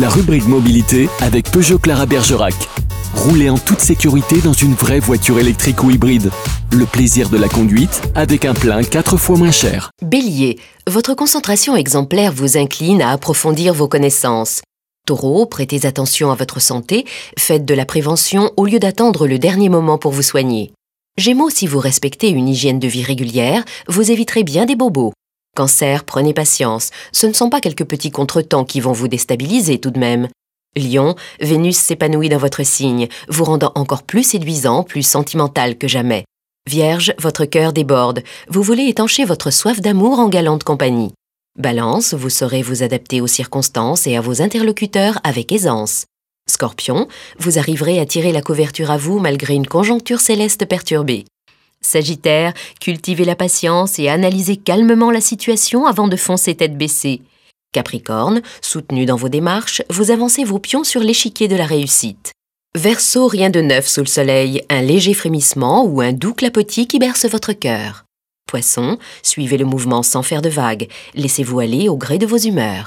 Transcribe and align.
la 0.00 0.08
rubrique 0.08 0.46
mobilité 0.46 1.10
avec 1.20 1.50
Peugeot 1.50 1.78
Clara 1.78 2.06
Bergerac. 2.06 2.54
Roulez 3.14 3.50
en 3.50 3.58
toute 3.58 3.80
sécurité 3.80 4.40
dans 4.40 4.54
une 4.54 4.72
vraie 4.72 4.98
voiture 4.98 5.38
électrique 5.38 5.82
ou 5.84 5.90
hybride. 5.90 6.30
Le 6.72 6.86
plaisir 6.86 7.28
de 7.28 7.36
la 7.36 7.48
conduite 7.48 8.00
avec 8.14 8.46
un 8.46 8.54
plein 8.54 8.82
4 8.82 9.18
fois 9.18 9.36
moins 9.36 9.50
cher. 9.50 9.90
Bélier, 10.02 10.58
votre 10.88 11.14
concentration 11.14 11.76
exemplaire 11.76 12.32
vous 12.32 12.56
incline 12.56 13.02
à 13.02 13.10
approfondir 13.10 13.74
vos 13.74 13.88
connaissances. 13.88 14.62
Taureau, 15.06 15.44
prêtez 15.44 15.84
attention 15.84 16.30
à 16.30 16.34
votre 16.34 16.62
santé, 16.62 17.04
faites 17.38 17.66
de 17.66 17.74
la 17.74 17.84
prévention 17.84 18.52
au 18.56 18.64
lieu 18.64 18.78
d'attendre 18.78 19.26
le 19.26 19.38
dernier 19.38 19.68
moment 19.68 19.98
pour 19.98 20.12
vous 20.12 20.22
soigner. 20.22 20.72
Gémeaux, 21.18 21.50
si 21.50 21.66
vous 21.66 21.78
respectez 21.78 22.30
une 22.30 22.48
hygiène 22.48 22.78
de 22.78 22.88
vie 22.88 23.04
régulière, 23.04 23.64
vous 23.86 24.10
éviterez 24.10 24.44
bien 24.44 24.64
des 24.64 24.76
bobos. 24.76 25.12
Cancer, 25.60 26.04
prenez 26.04 26.32
patience, 26.32 26.88
ce 27.12 27.26
ne 27.26 27.34
sont 27.34 27.50
pas 27.50 27.60
quelques 27.60 27.84
petits 27.84 28.10
contretemps 28.10 28.64
qui 28.64 28.80
vont 28.80 28.92
vous 28.92 29.08
déstabiliser 29.08 29.78
tout 29.78 29.90
de 29.90 29.98
même. 29.98 30.26
Lion, 30.74 31.16
Vénus 31.38 31.76
s'épanouit 31.76 32.30
dans 32.30 32.38
votre 32.38 32.62
signe, 32.62 33.08
vous 33.28 33.44
rendant 33.44 33.70
encore 33.74 34.04
plus 34.04 34.22
séduisant, 34.22 34.84
plus 34.84 35.02
sentimental 35.02 35.76
que 35.76 35.86
jamais. 35.86 36.24
Vierge, 36.66 37.12
votre 37.18 37.44
cœur 37.44 37.74
déborde, 37.74 38.22
vous 38.48 38.62
voulez 38.62 38.84
étancher 38.84 39.26
votre 39.26 39.50
soif 39.50 39.82
d'amour 39.82 40.18
en 40.18 40.30
galante 40.30 40.64
compagnie. 40.64 41.12
Balance, 41.58 42.14
vous 42.14 42.30
saurez 42.30 42.62
vous 42.62 42.82
adapter 42.82 43.20
aux 43.20 43.26
circonstances 43.26 44.06
et 44.06 44.16
à 44.16 44.22
vos 44.22 44.40
interlocuteurs 44.40 45.18
avec 45.24 45.52
aisance. 45.52 46.06
Scorpion, 46.48 47.06
vous 47.38 47.58
arriverez 47.58 48.00
à 48.00 48.06
tirer 48.06 48.32
la 48.32 48.40
couverture 48.40 48.90
à 48.90 48.96
vous 48.96 49.18
malgré 49.18 49.52
une 49.52 49.66
conjoncture 49.66 50.20
céleste 50.20 50.64
perturbée. 50.64 51.26
Sagittaire, 51.82 52.52
cultivez 52.80 53.24
la 53.24 53.36
patience 53.36 53.98
et 53.98 54.08
analysez 54.08 54.56
calmement 54.56 55.10
la 55.10 55.20
situation 55.20 55.86
avant 55.86 56.08
de 56.08 56.16
foncer 56.16 56.54
tête 56.54 56.76
baissée. 56.76 57.22
Capricorne, 57.72 58.42
soutenu 58.60 59.06
dans 59.06 59.16
vos 59.16 59.28
démarches, 59.28 59.82
vous 59.88 60.10
avancez 60.10 60.44
vos 60.44 60.58
pions 60.58 60.84
sur 60.84 61.00
l'échiquier 61.00 61.48
de 61.48 61.56
la 61.56 61.66
réussite. 61.66 62.32
Verseau, 62.76 63.26
rien 63.26 63.50
de 63.50 63.60
neuf 63.60 63.88
sous 63.88 64.00
le 64.00 64.06
soleil, 64.06 64.62
un 64.68 64.82
léger 64.82 65.14
frémissement 65.14 65.84
ou 65.84 66.00
un 66.00 66.12
doux 66.12 66.34
clapotis 66.34 66.86
qui 66.86 66.98
berce 66.98 67.26
votre 67.26 67.52
cœur. 67.52 68.04
Poisson, 68.46 68.98
suivez 69.22 69.56
le 69.56 69.64
mouvement 69.64 70.02
sans 70.02 70.22
faire 70.22 70.42
de 70.42 70.48
vagues, 70.48 70.88
laissez-vous 71.14 71.60
aller 71.60 71.88
au 71.88 71.96
gré 71.96 72.18
de 72.18 72.26
vos 72.26 72.36
humeurs. 72.36 72.78